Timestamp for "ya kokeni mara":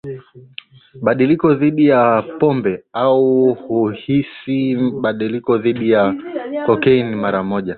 5.91-7.43